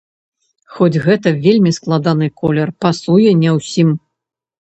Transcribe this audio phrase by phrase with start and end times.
[0.77, 3.93] Хоць гэта вельмі складаны колер, пасуе не ўсім!